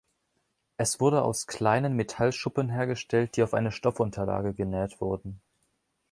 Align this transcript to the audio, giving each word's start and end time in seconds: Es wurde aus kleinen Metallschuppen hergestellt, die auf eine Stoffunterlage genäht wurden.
Es 0.77 0.99
wurde 0.99 1.21
aus 1.21 1.45
kleinen 1.45 1.95
Metallschuppen 1.95 2.69
hergestellt, 2.71 3.37
die 3.37 3.43
auf 3.43 3.53
eine 3.53 3.71
Stoffunterlage 3.71 4.55
genäht 4.55 4.99
wurden. 4.99 5.39